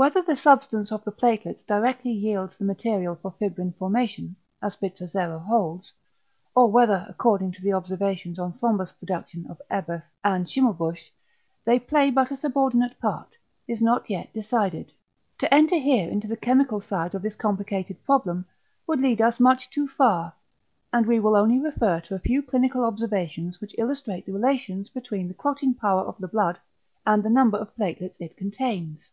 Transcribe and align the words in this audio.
Whether 0.00 0.22
the 0.22 0.36
substance 0.36 0.92
of 0.92 1.02
the 1.02 1.10
platelets 1.10 1.66
directly 1.66 2.12
yields 2.12 2.56
the 2.56 2.64
material 2.64 3.16
for 3.16 3.32
fibrin 3.32 3.72
formation, 3.72 4.36
as 4.62 4.76
Bizzozero 4.76 5.40
holds, 5.40 5.92
or 6.54 6.70
whether 6.70 7.04
according 7.08 7.50
to 7.54 7.62
the 7.62 7.72
observations 7.72 8.38
on 8.38 8.52
thrombus 8.52 8.92
production 8.96 9.48
of 9.50 9.60
Eberth 9.68 10.04
and 10.22 10.46
Schimmelbusch 10.46 11.10
they 11.64 11.80
play 11.80 12.10
but 12.12 12.30
a 12.30 12.36
subordinate 12.36 12.96
part, 13.00 13.30
is 13.66 13.82
not 13.82 14.08
yet 14.08 14.32
decided. 14.32 14.92
To 15.40 15.52
enter 15.52 15.74
here 15.80 16.08
into 16.08 16.28
the 16.28 16.36
chemical 16.36 16.80
side 16.80 17.16
of 17.16 17.22
this 17.22 17.34
complicated 17.34 18.00
problem, 18.04 18.46
would 18.86 19.00
lead 19.00 19.20
us 19.20 19.40
much 19.40 19.68
too 19.68 19.88
far, 19.88 20.32
and 20.92 21.06
we 21.06 21.18
will 21.18 21.34
only 21.34 21.58
refer 21.58 21.98
to 22.02 22.14
a 22.14 22.20
few 22.20 22.40
clinical 22.40 22.84
observations 22.84 23.60
which 23.60 23.74
illustrate 23.76 24.26
the 24.26 24.32
relations 24.32 24.90
between 24.90 25.26
the 25.26 25.34
clotting 25.34 25.74
power 25.74 26.02
of 26.02 26.16
the 26.18 26.28
blood 26.28 26.60
and 27.04 27.24
the 27.24 27.28
number 27.30 27.58
of 27.58 27.74
platelets 27.74 28.20
it 28.20 28.36
contains. 28.36 29.10